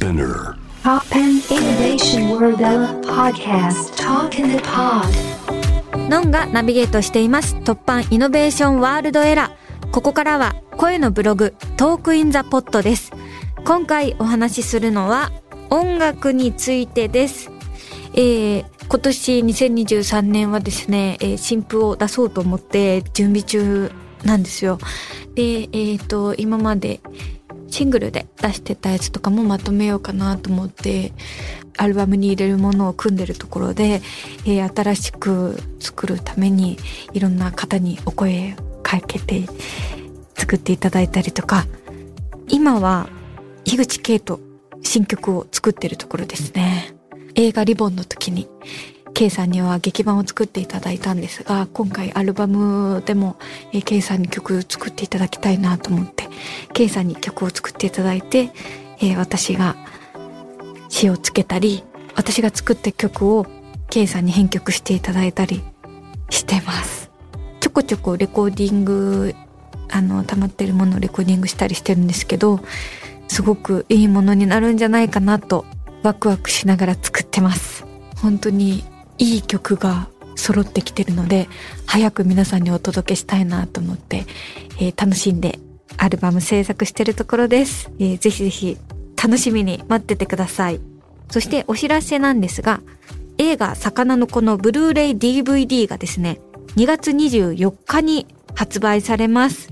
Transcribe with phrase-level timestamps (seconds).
[0.00, 0.56] Spinner.
[0.82, 2.56] Poppen Innovation World
[3.04, 3.92] Podcast.
[3.98, 5.04] Talk in the Pod.
[6.08, 7.54] ノンがナビゲートしています。
[7.56, 13.12] 突破イノベーションワールドエラーここからは声のブログトークインザポットです。
[13.66, 15.32] 今回お話しするのは
[15.68, 17.50] 音楽についてです。
[18.14, 23.92] えー、今年2023年はですね、えー、新譜を出そうと思って準備中
[24.24, 24.78] なんですよ。
[25.34, 27.00] で、えっ、ー、と、今まで
[27.70, 31.12] シングルで出してたやつとかもまとめようかなと思って、
[31.76, 34.02] アルバムに入れるものを組んでるところで、
[34.44, 36.78] えー、新しく作るために
[37.12, 39.46] いろんな方にお声かけて
[40.34, 41.66] 作っていただいたりとか、
[42.48, 43.08] 今は
[43.64, 44.40] 樋口圭と
[44.82, 46.94] 新曲を作ってるところですね。
[47.36, 48.48] 映画リボンの時に
[49.14, 53.36] K さんには劇版を作っていただいたんですが、今回アルバムでも、
[53.72, 56.28] えー、K さんに曲作っていただきたいなと思って、
[56.72, 58.50] K さんに曲を作っていただいて、
[58.98, 59.76] えー、私が
[60.88, 61.84] 詩をつけたり、
[62.16, 63.46] 私が作った曲を
[63.90, 65.62] K さんに編曲していただいたり
[66.30, 67.10] してます。
[67.60, 69.34] ちょこちょこレコーディング、
[69.90, 72.60] あの、溜まってるものをレコーディングしたりしてるんですけど、
[73.28, 75.64] すごくいいものになるんじゃないかなと
[76.02, 77.84] ワクワクしながら作ってます。
[78.16, 78.84] 本当に
[79.20, 81.48] いい曲が揃ってきてるので、
[81.86, 84.24] 早く皆さんにお届けしたいなと思って、
[84.80, 85.60] えー、楽しんで
[85.98, 87.92] アルバム制作してるところです。
[87.98, 88.78] えー、ぜひぜひ
[89.22, 90.80] 楽しみに待っててください。
[91.30, 92.80] そしてお知らせなんですが、
[93.36, 96.40] 映画魚の子のブルーレイ DVD がですね、
[96.76, 99.68] 2月24日に発売されます。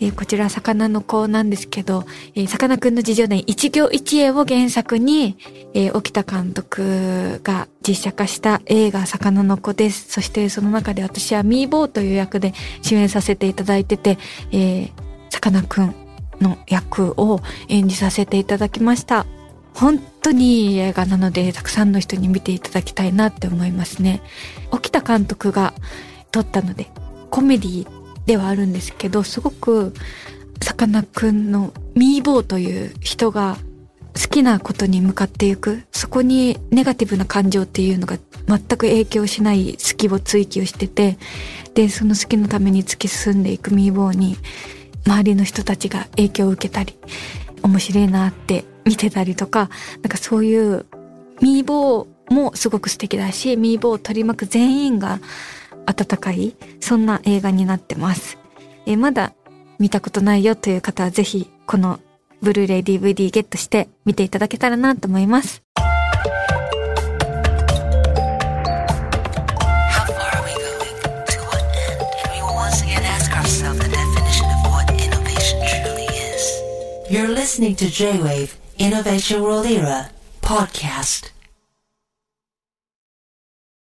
[0.00, 2.04] えー、こちら魚の子なんですけど、
[2.34, 5.36] えー、さかくんの自叙伝一行一会を原作に、
[5.74, 10.08] えー、沖田監督が実写化した映画魚の子です。
[10.10, 14.18] そしてその中で私はミーボーという役で主演させていただいてて、
[14.52, 14.90] え
[15.30, 15.94] さかなクン
[16.40, 19.26] の役を演じさせていただきました。
[19.74, 24.22] 本当にいい映画なので、たくさんの人に見ていただきたいなって思いますね。
[24.72, 25.72] 沖田監督が
[26.32, 26.90] 撮ったので、
[27.30, 27.97] コメディ
[28.28, 29.94] ではあるんですけど、すごく、
[30.62, 33.56] さかなクンのミーボーという人が
[34.14, 41.16] 好きなことに向かっていく、そこにネガティブな感情っていうのが全く影響しない好きを追求してて、
[41.72, 44.36] で、その好きのために突き進んでいくミーボーに、
[45.06, 46.98] 周りの人たちが影響を受けたり、
[47.62, 49.70] 面白いなって見てたりとか、
[50.02, 50.84] なんかそういう
[51.40, 55.18] ミーボーもすごく素敵だし、ミーボーを取り巻く全員が
[55.88, 58.36] 温かい、そんな映画になってます。
[58.84, 59.32] えまだ
[59.78, 61.98] 見たことないよという方はぜひ、この
[62.42, 65.62] ブルーレイ DVD ゲットして見ていただけたらなと思います。
[77.10, 80.10] You're listening to J-Wave Innovation World Era
[80.42, 81.37] podcast.